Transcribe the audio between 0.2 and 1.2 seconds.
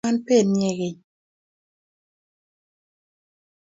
benie keny